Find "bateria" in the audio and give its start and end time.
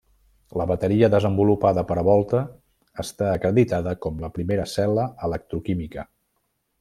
0.69-1.09